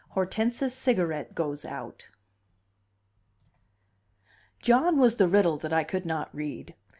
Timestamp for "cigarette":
0.73-1.35